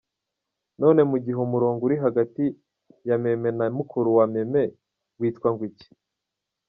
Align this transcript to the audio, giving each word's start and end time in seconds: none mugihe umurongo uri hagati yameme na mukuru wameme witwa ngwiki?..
none 0.81 1.01
mugihe 1.09 1.39
umurongo 1.47 1.81
uri 1.87 1.97
hagati 2.03 2.43
yameme 3.09 3.49
na 3.57 3.65
mukuru 3.77 4.09
wameme 4.17 4.61
witwa 5.19 5.49
ngwiki?.. 5.53 5.87